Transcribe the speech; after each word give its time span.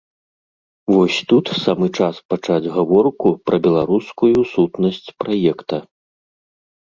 Вось 0.93 1.17
тут 1.33 1.45
самы 1.63 1.89
час 1.99 2.15
пачаць 2.31 2.71
гаворку 2.77 3.27
пра 3.49 3.57
беларускую 3.65 4.39
сутнасць 4.53 5.09
праекта. 5.25 5.75